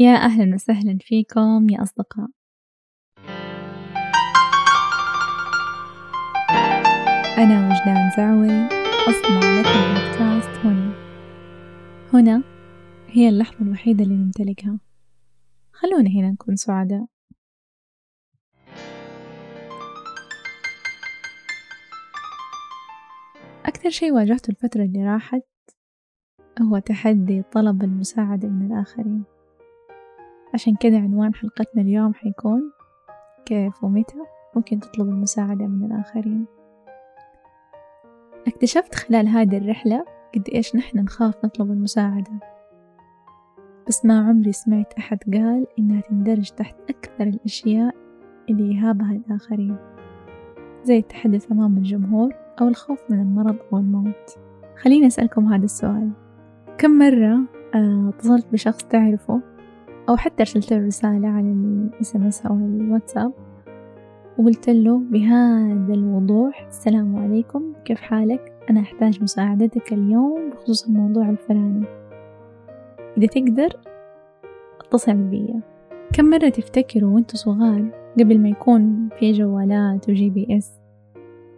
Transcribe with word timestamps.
يا 0.00 0.14
أهلا 0.14 0.54
وسهلا 0.54 0.98
فيكم 1.00 1.66
يا 1.70 1.82
أصدقاء. 1.82 2.28
أنا 7.38 7.68
وجدان 7.68 8.10
زعوي 8.16 8.66
أصنع 9.08 9.60
لكم 9.60 9.94
بودكاست 9.94 10.66
هنا. 10.66 10.92
هنا 12.12 12.42
هي 13.08 13.28
اللحظة 13.28 13.62
الوحيدة 13.62 14.04
اللي 14.04 14.14
نمتلكها. 14.14 14.80
خلونا 15.72 16.10
هنا 16.10 16.30
نكون 16.30 16.56
سعداء. 16.56 17.06
أكثر 23.66 23.90
شي 23.90 24.12
واجهته 24.12 24.50
الفترة 24.50 24.82
اللي 24.82 25.04
راحت 25.04 25.42
هو 26.62 26.78
تحدي 26.78 27.42
طلب 27.42 27.82
المساعدة 27.82 28.48
من 28.48 28.72
الآخرين. 28.72 29.37
عشان 30.54 30.76
كذا 30.76 30.98
عنوان 30.98 31.34
حلقتنا 31.34 31.82
اليوم 31.82 32.14
حيكون 32.14 32.72
كيف 33.46 33.84
ومتى؟ 33.84 34.18
ممكن 34.56 34.80
تطلب 34.80 35.08
المساعدة 35.08 35.66
من 35.66 35.84
الآخرين. 35.84 36.46
اكتشفت 38.46 38.94
خلال 38.94 39.28
هذه 39.28 39.58
الرحلة 39.58 40.04
قد 40.34 40.48
إيش 40.54 40.76
نحن 40.76 40.98
نخاف 40.98 41.44
نطلب 41.44 41.70
المساعدة. 41.70 42.32
بس 43.88 44.04
ما 44.04 44.28
عمري 44.28 44.52
سمعت 44.52 44.92
أحد 44.92 45.18
قال 45.32 45.66
إنها 45.78 46.00
تندرج 46.00 46.50
تحت 46.50 46.76
أكثر 46.90 47.26
الأشياء 47.26 47.94
اللي 48.50 48.74
يهابها 48.74 49.12
الآخرين 49.12 49.76
زي 50.82 50.98
التحدث 50.98 51.52
أمام 51.52 51.76
الجمهور 51.76 52.34
أو 52.60 52.68
الخوف 52.68 53.10
من 53.10 53.20
المرض 53.20 53.56
أو 53.72 53.78
الموت. 53.78 54.38
خليني 54.82 55.06
أسألكم 55.06 55.52
هذا 55.52 55.64
السؤال. 55.64 56.10
كم 56.78 56.90
مرة 56.90 57.40
آه، 57.74 58.08
اتصلت 58.08 58.46
بشخص 58.52 58.84
تعرفه 58.84 59.42
أو 60.08 60.16
حتى 60.16 60.42
أرسلت 60.42 60.72
له 60.72 60.86
رسالة 60.86 61.28
على 61.28 61.52
الإس 61.52 62.16
إم 62.16 62.22
إس 62.22 62.46
أو 62.46 62.54
الواتساب 62.56 63.32
وقلت 64.38 64.70
له 64.70 64.98
بهذا 64.98 65.94
الوضوح 65.94 66.66
السلام 66.66 67.16
عليكم 67.16 67.72
كيف 67.84 68.00
حالك؟ 68.00 68.52
أنا 68.70 68.80
أحتاج 68.80 69.22
مساعدتك 69.22 69.92
اليوم 69.92 70.50
بخصوص 70.50 70.86
الموضوع 70.86 71.30
الفلاني. 71.30 71.86
إذا 73.18 73.26
تقدر 73.26 73.68
اتصل 74.80 75.14
بي. 75.14 75.54
كم 76.12 76.24
مرة 76.24 76.48
تفتكروا 76.48 77.14
وانتوا 77.14 77.36
صغار 77.36 77.90
قبل 78.20 78.38
ما 78.38 78.48
يكون 78.48 79.08
في 79.18 79.32
جوالات 79.32 80.08
وجي 80.08 80.30
بي 80.30 80.58
إس؟ 80.58 80.72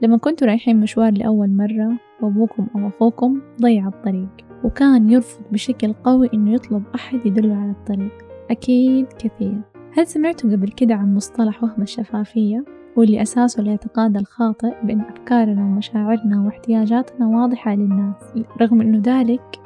لما 0.02 0.16
كنتوا 0.16 0.46
رايحين 0.48 0.80
مشوار 0.80 1.12
لأول 1.12 1.50
مرة 1.50 1.98
وأبوكم 2.22 2.66
أو 2.76 2.88
أخوكم 2.88 3.40
ضيع 3.62 3.88
الطريق 3.88 4.36
وكان 4.64 5.10
يرفض 5.10 5.42
بشكل 5.52 5.92
قوي 5.92 6.30
إنه 6.34 6.54
يطلب 6.54 6.82
أحد 6.94 7.26
يدله 7.26 7.56
على 7.56 7.70
الطريق. 7.70 8.29
أكيد 8.50 9.06
كثير. 9.06 9.60
هل 9.92 10.06
سمعتوا 10.06 10.50
قبل 10.50 10.68
كده 10.68 10.94
عن 10.94 11.14
مصطلح 11.14 11.62
وهم 11.62 11.82
الشفافية؟ 11.82 12.64
واللي 12.96 13.22
أساسه 13.22 13.62
الاعتقاد 13.62 14.16
الخاطئ 14.16 14.74
بأن 14.84 15.00
أفكارنا 15.00 15.62
ومشاعرنا 15.62 16.40
واحتياجاتنا 16.40 17.26
واضحة 17.26 17.74
للناس. 17.74 18.34
رغم 18.60 18.80
أنه 18.80 19.02
ذلك 19.04 19.60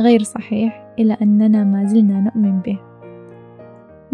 غير 0.00 0.22
صحيح 0.22 0.94
إلا 0.98 1.22
أننا 1.22 1.64
ما 1.64 1.84
زلنا 1.84 2.20
نؤمن 2.20 2.60
به. 2.60 2.78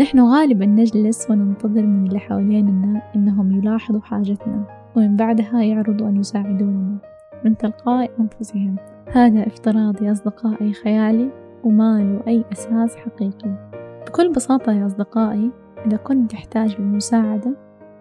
نحن 0.01 0.21
غالبا 0.21 0.67
نجلس 0.67 1.31
وننتظر 1.31 1.83
من 1.83 2.07
اللي 2.07 2.19
حواليننا 2.19 3.03
إنهم 3.17 3.53
يلاحظوا 3.53 4.01
حاجتنا 4.01 4.65
ومن 4.97 5.17
بعدها 5.17 5.63
يعرضوا 5.63 6.09
أن 6.09 6.17
يساعدوننا 6.17 6.99
من 7.45 7.57
تلقاء 7.57 8.11
أنفسهم. 8.21 8.77
هذا 9.13 9.47
افتراض 9.47 10.03
يا 10.03 10.13
أصدقائي 10.13 10.73
خيالي 10.73 11.31
وما 11.65 11.99
له 12.03 12.33
أي 12.33 12.45
أساس 12.53 12.97
حقيقي. 12.97 13.82
بكل 14.07 14.33
بساطة 14.33 14.73
يا 14.73 14.87
أصدقائي 14.87 15.51
إذا 15.87 15.97
كنت 15.97 16.31
تحتاج 16.31 16.81
للمساعدة 16.81 17.57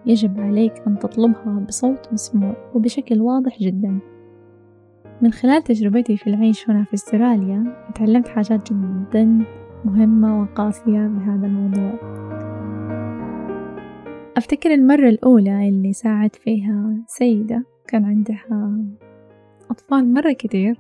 يجب 0.06 0.40
عليك 0.40 0.74
أن 0.88 1.00
تطلبها 1.00 1.66
بصوت 1.68 2.14
مسموع 2.14 2.56
وبشكل 2.76 3.22
واضح 3.22 3.60
جدا. 3.60 4.00
من 5.22 5.31
خلال 5.31 5.64
تجربتي 5.64 6.18
في 6.18 6.28
العيش 6.28 6.70
هنا 6.70 6.84
في 6.84 6.94
أستراليا 6.94 7.64
تعلمت 7.96 8.28
حاجات 8.28 8.74
جدا 8.74 9.46
مهمة 9.86 10.42
وقاسية 10.42 11.08
بهذا 11.08 11.48
الموضوع. 11.48 11.94
أفتكر 14.38 14.74
المرة 14.74 15.09
الأولى 15.09 15.70
اللي 15.70 15.94
ساعدت 15.94 16.36
فيها 16.36 16.96
سيدة 17.08 17.66
كان 17.88 18.06
عندها 18.06 18.78
أطفال 19.72 20.14
مرة 20.14 20.31
كتير 20.31 20.80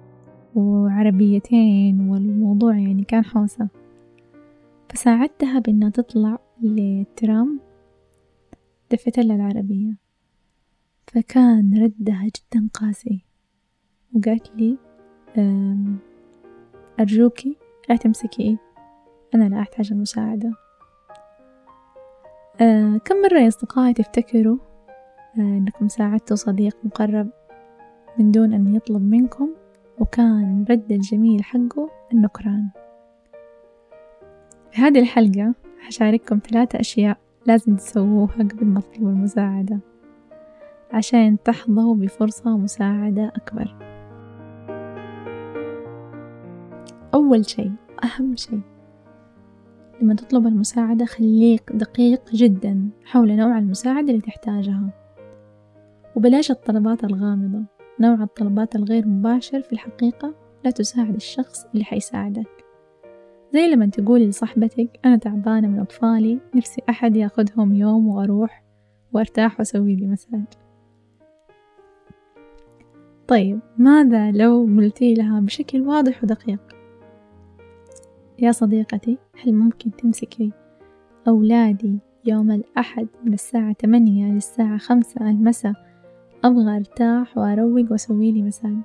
وعربيتين 0.55 2.09
والموضوع 2.09 2.77
يعني 2.77 3.03
كان 3.03 3.25
حوسة. 3.25 3.67
فساعدتها 4.93 5.59
بإنها 5.59 5.89
تطلع 5.89 6.39
للترام 6.61 7.59
دفت 8.91 9.19
لها 9.19 9.35
العربية. 9.35 9.97
فكان 11.07 11.83
ردها 11.83 12.23
جدا 12.23 12.69
قاسي. 12.73 13.25
وقالت 14.15 14.51
لي 14.55 14.77
أرجوكي 16.99 17.57
لا 17.89 17.95
تمسكي 17.95 18.57
أنا 19.35 19.43
لا 19.43 19.59
أحتاج 19.59 19.91
المساعدة. 19.91 20.53
أه 22.61 22.97
كم 22.97 23.15
مرة 23.15 23.39
يا 23.39 23.47
أصدقائي 23.47 23.93
تفتكروا 23.93 24.57
أه 25.37 25.41
إنكم 25.41 25.87
ساعدتوا 25.87 26.35
صديق 26.35 26.77
مقرب 26.83 27.29
من 28.19 28.31
دون 28.31 28.53
أن 28.53 28.75
يطلب 28.75 29.01
منكم؟ 29.01 29.49
وكان 29.99 30.65
رد 30.69 30.91
الجميل 30.91 31.43
حقه 31.43 31.89
النكران. 32.13 32.69
في 34.71 34.81
هذه 34.81 34.99
الحلقة 34.99 35.53
حشارككم 35.79 36.39
ثلاثة 36.49 36.79
أشياء 36.79 37.17
لازم 37.45 37.75
تسووها 37.75 38.37
قبل 38.37 38.65
ما 38.65 38.79
تطلبوا 38.79 39.09
المساعدة 39.09 39.79
عشان 40.93 41.37
تحظوا 41.43 41.95
بفرصة 41.95 42.57
مساعدة 42.57 43.27
أكبر. 43.35 43.75
أول 47.13 47.45
شيء 47.45 47.71
أهم 48.03 48.35
شيء 48.35 48.61
لما 50.01 50.13
تطلب 50.13 50.47
المساعدة 50.47 51.05
خليك 51.05 51.71
دقيق 51.71 52.31
جدا 52.33 52.89
حول 53.05 53.35
نوع 53.35 53.57
المساعدة 53.57 54.09
اللي 54.09 54.21
تحتاجها. 54.21 54.89
وبلاش 56.15 56.51
الطلبات 56.51 57.03
الغامضة 57.03 57.63
نوع 57.99 58.23
الطلبات 58.23 58.75
الغير 58.75 59.07
مباشر 59.07 59.61
في 59.61 59.73
الحقيقة 59.73 60.35
لا 60.63 60.71
تساعد 60.71 61.15
الشخص 61.15 61.65
اللي 61.73 61.83
حيساعدك. 61.83 62.60
زي 63.53 63.67
لما 63.67 63.85
تقولي 63.85 64.27
لصاحبتك 64.27 64.99
أنا 65.05 65.17
تعبانة 65.17 65.67
من 65.67 65.79
أطفالي 65.79 66.39
نفسي 66.55 66.81
أحد 66.89 67.15
ياخدهم 67.15 67.73
يوم 67.73 68.07
وأروح 68.07 68.63
وأرتاح 69.13 69.59
وأسوي 69.59 69.95
لي 69.95 70.07
مساج. 70.07 70.43
طيب 73.27 73.59
ماذا 73.77 74.31
لو 74.31 74.63
قلتي 74.77 75.13
لها 75.13 75.39
بشكل 75.39 75.81
واضح 75.81 76.23
ودقيق؟ 76.23 76.75
يا 78.39 78.51
صديقتي 78.51 79.17
هل 79.43 79.53
ممكن 79.53 79.91
تمسكي 79.91 80.51
أولادي 81.27 81.99
يوم 82.25 82.51
الأحد 82.51 83.07
من 83.23 83.33
الساعة 83.33 83.73
تمانية 83.73 84.33
للساعة 84.33 84.77
خمسة 84.77 85.29
المساء؟ 85.29 85.73
أبغى 86.43 86.77
أرتاح 86.77 87.37
وأروق 87.37 87.91
وأسوي 87.91 88.31
لي 88.31 88.41
مساج. 88.41 88.81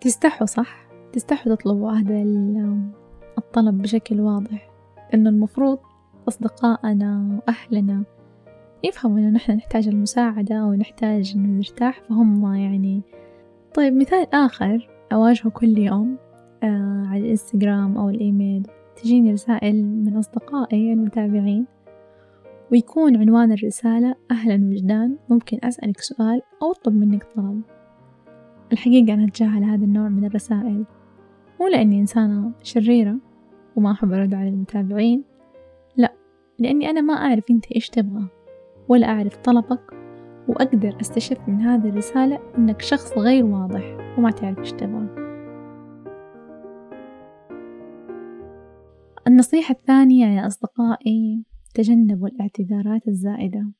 تستحوا 0.00 0.46
صح؟ 0.46 0.85
تستحوا 1.16 1.54
تطلبوا 1.54 1.90
هذا 1.90 2.22
الطلب 3.38 3.82
بشكل 3.82 4.20
واضح. 4.20 4.70
إنه 5.14 5.30
المفروض 5.30 5.78
أصدقائنا 6.28 7.38
وأهلنا 7.38 8.04
يفهموا 8.84 9.18
إنه 9.18 9.30
نحن 9.30 9.52
نحتاج 9.52 9.88
المساعدة 9.88 10.64
ونحتاج 10.64 11.32
إنه 11.36 11.58
نرتاح 11.58 12.00
فهم 12.08 12.54
يعني. 12.54 13.02
طيب 13.74 13.94
مثال 13.94 14.34
آخر 14.34 14.88
أواجهه 15.12 15.50
كل 15.50 15.78
يوم 15.78 16.16
آه 16.62 17.04
على 17.06 17.20
الإنستغرام 17.20 17.98
أو 17.98 18.08
الإيميل. 18.08 18.66
تجيني 18.96 19.32
رسائل 19.32 19.84
من 19.84 20.16
أصدقائي 20.16 20.92
المتابعين 20.92 21.66
ويكون 22.72 23.16
عنوان 23.16 23.52
الرسالة 23.52 24.14
أهلا 24.30 24.54
وجدان 24.54 25.16
ممكن 25.28 25.58
أسألك 25.64 26.00
سؤال 26.00 26.42
أو 26.62 26.70
أطلب 26.70 26.94
منك 26.94 27.24
طلب. 27.36 27.62
الحقيقة 28.72 29.14
أنا 29.14 29.24
أتجاهل 29.24 29.64
هذا 29.64 29.84
النوع 29.84 30.08
من 30.08 30.24
الرسائل. 30.24 30.84
مو 31.60 31.68
لأني 31.68 32.00
إنسانة 32.00 32.52
شريرة 32.62 33.16
وما 33.76 33.92
أحب 33.92 34.12
أرد 34.12 34.34
على 34.34 34.48
المتابعين 34.48 35.24
لا 35.96 36.12
لأني 36.58 36.90
أنا 36.90 37.00
ما 37.00 37.14
أعرف 37.14 37.44
أنت 37.50 37.72
إيش 37.72 37.88
تبغى 37.88 38.28
ولا 38.88 39.06
أعرف 39.06 39.36
طلبك 39.36 39.92
وأقدر 40.48 40.96
أستشف 41.00 41.48
من 41.48 41.60
هذه 41.60 41.88
الرسالة 41.88 42.38
إنك 42.58 42.82
شخص 42.82 43.18
غير 43.18 43.44
واضح 43.44 44.14
وما 44.18 44.30
تعرف 44.30 44.58
إيش 44.58 44.72
تبغى. 44.72 45.26
النصيحة 49.26 49.72
الثانية 49.72 50.26
يا 50.26 50.46
أصدقائي 50.46 51.44
تجنبوا 51.74 52.28
الاعتذارات 52.28 53.08
الزائدة. 53.08 53.72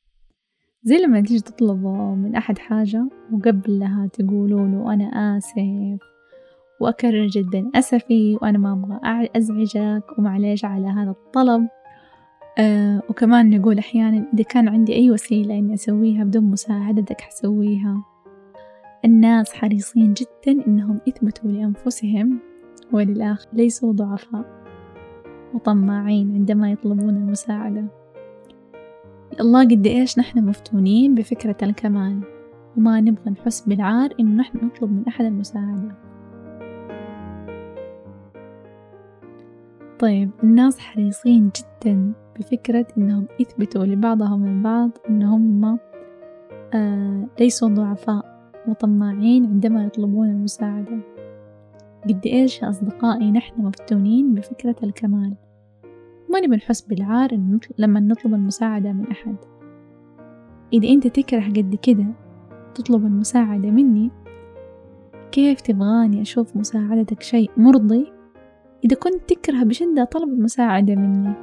زي 0.83 0.97
لما 0.97 1.21
تيجي 1.21 1.39
تطلبوا 1.39 2.15
من 2.15 2.35
أحد 2.35 2.57
حاجة 2.57 3.09
وقبلها 3.33 4.07
تقولوا 4.13 4.67
له 4.67 4.93
أنا 4.93 5.37
آسف 5.37 5.57
وأكرر 6.79 7.27
جدا 7.27 7.69
أسفي 7.75 8.37
وأنا 8.41 8.57
ما 8.57 8.73
أبغى 8.73 9.29
أزعجك 9.35 10.03
ومعليش 10.17 10.65
على 10.65 10.87
هذا 10.87 11.09
الطلب. 11.09 11.67
أه 12.57 13.01
وكمان 13.09 13.59
نقول 13.59 13.77
أحيانا 13.77 14.25
إذا 14.33 14.43
كان 14.43 14.67
عندي 14.67 14.95
أي 14.95 15.11
وسيلة 15.11 15.57
إني 15.57 15.73
أسويها 15.73 16.23
بدون 16.23 16.43
مساعدتك 16.43 17.21
حسويها. 17.21 18.03
الناس 19.05 19.53
حريصين 19.53 20.13
جدا 20.13 20.67
إنهم 20.67 20.99
يثبتوا 21.07 21.51
لأنفسهم 21.51 22.39
وللآخر 22.91 23.47
ليسوا 23.53 23.93
ضعفاء 23.93 24.45
وطماعين 25.53 26.33
عندما 26.33 26.71
يطلبون 26.71 27.09
المساعدة. 27.09 27.85
الله 29.39 29.63
قد 29.63 29.87
إيش 29.87 30.19
نحن 30.19 30.45
مفتونين 30.45 31.15
بفكرة 31.15 31.57
الكمال 31.63 32.21
وما 32.77 33.01
نبغى 33.01 33.31
نحس 33.31 33.61
بالعار 33.61 34.09
إنه 34.19 34.35
نحن 34.35 34.65
نطلب 34.65 34.91
من 34.91 35.03
أحد 35.07 35.25
المساعدة. 35.25 36.06
طيب 39.99 40.29
الناس 40.43 40.79
حريصين 40.79 41.51
جدا 41.57 42.13
بفكرة 42.39 42.87
إنهم 42.97 43.27
يثبتوا 43.39 43.83
لبعضهم 43.83 44.45
البعض 44.45 44.91
إنهم 45.09 45.79
آه 46.73 47.27
ليسوا 47.39 47.69
ضعفاء 47.69 48.51
وطماعين 48.67 49.45
عندما 49.45 49.83
يطلبون 49.85 50.29
المساعدة. 50.29 50.99
قد 52.09 52.25
إيش 52.25 52.61
يا 52.61 52.69
أصدقائي 52.69 53.31
نحن 53.31 53.61
مفتونين 53.61 54.33
بفكرة 54.33 54.75
الكمال؟ 54.83 55.35
ما 56.29 56.39
نبي 56.39 56.55
نحس 56.55 56.81
بالعار 56.81 57.39
لما 57.77 57.99
نطلب 57.99 58.33
المساعدة 58.33 58.93
من 58.93 59.07
أحد. 59.07 59.35
إذا 60.73 60.89
أنت 60.89 61.07
تكره 61.07 61.47
قد 61.49 61.75
كده 61.81 62.05
تطلب 62.75 63.05
المساعدة 63.05 63.71
مني 63.71 64.11
كيف 65.31 65.61
تبغاني 65.61 66.21
أشوف 66.21 66.57
مساعدتك 66.57 67.23
شيء 67.23 67.51
مرضي؟ 67.57 68.16
إذا 68.85 68.95
كنت 68.95 69.33
تكره 69.33 69.63
بشدة 69.63 70.03
طلب 70.03 70.29
المساعدة 70.29 70.95
مني. 70.95 71.33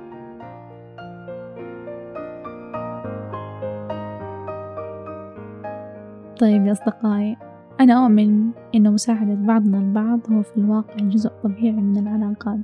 طيب 6.40 6.66
يا 6.66 6.72
أصدقائي 6.72 7.36
أنا 7.80 8.04
أؤمن 8.04 8.50
أن 8.74 8.92
مساعدة 8.92 9.34
بعضنا 9.34 9.78
البعض 9.78 10.20
هو 10.32 10.42
في 10.42 10.56
الواقع 10.56 10.96
جزء 10.96 11.30
طبيعي 11.30 11.72
من 11.72 11.98
العلاقات. 11.98 12.60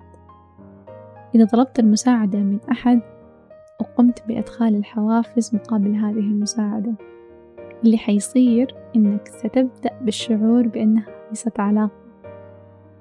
إذا 1.34 1.44
طلبت 1.44 1.78
المساعدة 1.78 2.38
من 2.38 2.58
أحد 2.70 3.00
وقمت 3.81 4.22
بإدخال 4.28 4.75
الحوافز 4.76 5.55
مقابل 5.55 5.94
هذه 5.94 6.19
المساعدة 6.19 6.94
اللي 7.84 7.99
حيصير 7.99 8.75
إنك 8.96 9.28
ستبدأ 9.28 9.90
بالشعور 10.00 10.69
بأنها 10.69 11.06
ليست 11.31 11.61
علاقة 11.61 11.90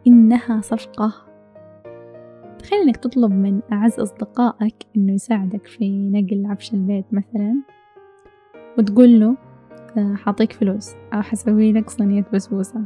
إنها 0.07 0.61
صفقة 0.61 1.28
إنك 2.89 2.97
تطلب 2.97 3.31
من 3.31 3.61
أعز 3.71 3.99
أصدقائك 3.99 4.75
إنه 4.97 5.13
يساعدك 5.13 5.67
في 5.67 6.09
نقل 6.09 6.45
عفش 6.45 6.73
البيت 6.73 7.05
مثلا 7.11 7.55
وتقول 8.77 9.19
له 9.19 9.37
آه، 9.97 10.13
حاطيك 10.15 10.53
فلوس 10.53 10.95
أو 11.13 11.21
حسوي 11.21 11.73
لك 11.73 11.89
صينية 11.89 12.25
بسبوسة. 12.33 12.81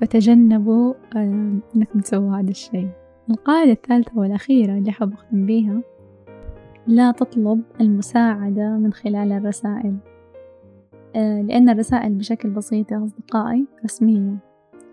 فتجنبوا 0.00 0.94
آه، 1.16 1.60
إنكم 1.76 2.00
تسووا 2.00 2.36
هذا 2.36 2.50
الشيء. 2.50 2.88
القاعدة 3.30 3.72
الثالثة 3.72 4.18
والأخيرة 4.18 4.78
اللي 4.78 4.92
حاب 4.92 5.12
أختم 5.12 5.46
بيها 5.46 5.80
لا 6.86 7.10
تطلب 7.12 7.62
المساعدة 7.80 8.70
من 8.70 8.92
خلال 8.92 9.32
الرسائل. 9.32 9.96
آه، 11.16 11.42
لأن 11.42 11.68
الرسائل 11.68 12.14
بشكل 12.14 12.50
بسيط 12.50 12.92
يا 12.92 13.04
أصدقائي 13.04 13.66
رسمية 13.84 14.36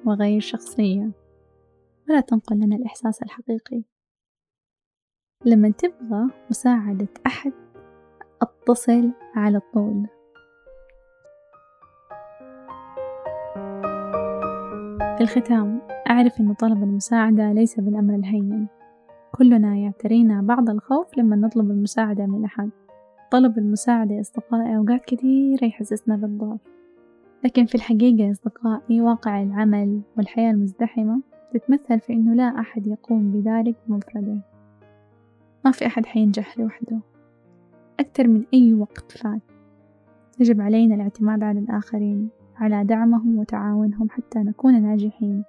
وغير 0.06 0.39
شخصية. 0.39 1.25
ولا 2.09 2.19
تنقل 2.19 2.55
لنا 2.55 2.75
الإحساس 2.75 3.23
الحقيقي. 3.23 3.83
لما 5.45 5.69
تبغى 5.69 6.27
مساعدة 6.49 7.07
أحد 7.25 7.53
اتصل 8.41 9.11
على 9.35 9.61
طول. 9.73 10.07
في 15.17 15.21
الختام 15.21 15.81
أعرف 16.09 16.39
أن 16.39 16.53
طلب 16.53 16.83
المساعدة 16.83 17.53
ليس 17.53 17.79
بالأمر 17.79 18.15
الهين. 18.15 18.67
كلنا 19.31 19.75
يعترينا 19.75 20.41
بعض 20.41 20.69
الخوف 20.69 21.17
لما 21.17 21.35
نطلب 21.35 21.71
المساعدة 21.71 22.25
من 22.25 22.45
أحد. 22.45 22.69
طلب 23.31 23.57
المساعدة 23.57 24.15
يا 24.15 24.21
أصدقائي 24.21 24.77
أوقات 24.77 25.05
كثيرة 25.05 25.65
يحسسنا 25.65 26.15
بالضعف. 26.15 26.59
لكن 27.43 27.65
في 27.65 27.75
الحقيقة 27.75 28.23
يا 28.23 28.31
أصدقائي 28.31 29.01
واقع 29.01 29.43
العمل 29.43 30.01
والحياة 30.17 30.51
المزدحمة 30.51 31.21
تتمثل 31.55 31.99
في 31.99 32.13
أنه 32.13 32.33
لا 32.33 32.59
أحد 32.59 32.87
يقوم 32.87 33.31
بذلك 33.31 33.75
بمفرده 33.87 34.39
ما 35.65 35.71
في 35.71 35.85
أحد 35.85 36.05
حينجح 36.05 36.59
لوحده. 36.59 36.99
أكثر 37.99 38.27
من 38.27 38.43
أي 38.53 38.73
وقت 38.73 39.11
فات. 39.11 39.41
يجب 40.39 40.61
علينا 40.61 40.95
الاعتماد 40.95 41.43
على 41.43 41.59
الآخرين 41.59 42.29
على 42.55 42.83
دعمهم 42.83 43.39
وتعاونهم 43.39 44.09
حتى 44.09 44.39
نكون 44.39 44.81
ناجحين. 44.81 45.43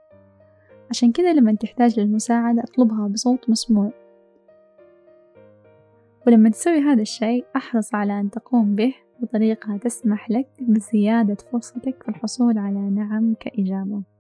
عشان 0.91 1.13
كذا 1.13 1.33
لما 1.33 1.55
تحتاج 1.55 2.01
للمساعدة 2.01 2.63
اطلبها 2.63 3.09
بصوت 3.09 3.51
مسموع. 3.51 3.91
ولما 6.27 6.51
تسوي 6.51 6.79
هذا 6.79 7.03
الشيء 7.03 7.45
أحرص 7.57 7.95
على 7.95 8.21
أن 8.21 8.31
تقوم 8.31 8.75
به 8.75 8.95
بطريقة 9.21 9.77
تسمح 9.77 10.31
لك 10.31 10.49
بزيادة 10.61 11.37
فرصتك 11.53 12.03
في 12.03 12.09
الحصول 12.09 12.59
على 12.59 12.79
نعم 12.79 13.35
كإجابة. 13.41 14.16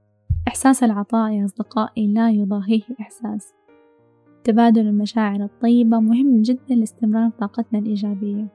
إحساس 0.48 0.82
العطاء 0.82 1.32
يا 1.32 1.44
أصدقائي 1.44 2.12
لا 2.12 2.30
يضاهيه 2.30 2.82
إحساس. 3.00 3.54
تبادل 4.44 4.80
المشاعر 4.80 5.44
الطيبة 5.44 6.00
مهم 6.00 6.42
جدا 6.42 6.74
لاستمرار 6.74 7.30
طاقتنا 7.30 7.78
الإيجابية. 7.78 8.48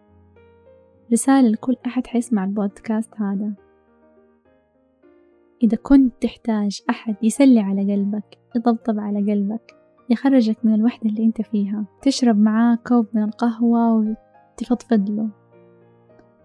رسالة 1.12 1.48
لكل 1.48 1.76
أحد 1.86 2.08
حيسمع 2.08 2.44
البودكاست 2.44 3.16
هذا. 3.16 3.54
إذا 5.64 5.78
كنت 5.78 6.14
تحتاج 6.22 6.82
أحد 6.90 7.16
يسلي 7.24 7.60
على 7.60 7.94
قلبك 7.94 8.38
يطبطب 8.56 9.00
على 9.00 9.32
قلبك 9.32 9.76
يخرجك 10.10 10.58
من 10.64 10.74
الوحدة 10.74 11.10
اللي 11.10 11.26
أنت 11.26 11.42
فيها 11.42 11.86
تشرب 12.02 12.38
معاه 12.38 12.78
كوب 12.88 13.08
من 13.14 13.24
القهوة 13.24 13.94
وتفضفض 13.94 15.10
له 15.10 15.30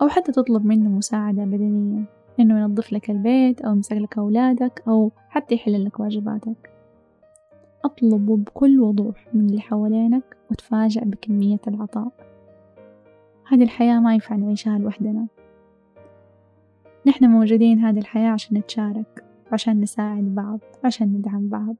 أو 0.02 0.08
حتى 0.08 0.32
تطلب 0.32 0.64
منه 0.64 0.88
مساعدة 0.88 1.44
بدنية. 1.44 2.15
إنه 2.40 2.60
ينظف 2.60 2.92
لك 2.92 3.10
البيت 3.10 3.60
أو 3.60 3.72
يمسك 3.72 3.92
لك 3.92 4.18
أولادك 4.18 4.82
أو 4.88 5.12
حتى 5.28 5.54
يحل 5.54 5.84
لك 5.84 6.00
واجباتك. 6.00 6.70
أطلبه 7.84 8.36
بكل 8.36 8.80
وضوح 8.80 9.28
من 9.34 9.46
اللي 9.46 9.60
حوالينك 9.60 10.36
وتفاجأ 10.50 11.04
بكمية 11.04 11.60
العطاء. 11.68 12.12
هذه 13.48 13.62
الحياة 13.62 14.00
ما 14.00 14.14
ينفع 14.14 14.36
نعيشها 14.36 14.78
لوحدنا. 14.78 15.26
نحن 17.06 17.24
موجودين 17.24 17.78
هذه 17.78 17.98
الحياة 17.98 18.30
عشان 18.30 18.58
نتشارك 18.58 19.24
وعشان 19.50 19.80
نساعد 19.80 20.34
بعض 20.34 20.60
وعشان 20.84 21.06
ندعم 21.06 21.48
بعض. 21.48 21.76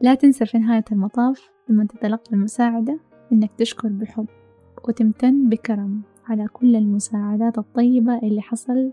لا 0.00 0.14
تنسى 0.14 0.46
في 0.46 0.58
نهاية 0.58 0.84
المطاف 0.92 1.50
لما 1.68 1.84
تتلقى 1.84 2.32
المساعدة 2.32 2.98
إنك 3.32 3.50
تشكر 3.58 3.88
بحب 3.88 4.26
وتمتن 4.88 5.48
بكرم. 5.48 6.02
على 6.28 6.46
كل 6.52 6.76
المساعدات 6.76 7.58
الطيبة 7.58 8.18
اللي 8.18 8.40
حصل 8.42 8.92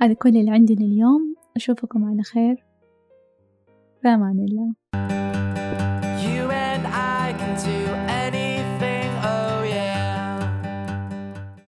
هذا 0.00 0.12
كل 0.12 0.36
اللي 0.36 0.50
عندي 0.50 0.74
لليوم. 0.74 1.34
أشوفكم 1.56 2.04
على 2.04 2.22
خير. 2.22 2.64
في 4.02 4.08
أمان 4.08 4.38
الله. 4.38 5.31